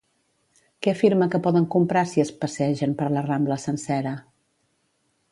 [0.85, 4.15] Què afirma que poden comprar si es passegen per la Rambla sencera?